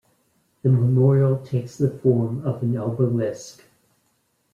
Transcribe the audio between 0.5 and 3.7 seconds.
The memorial takes the form of an Obelisk.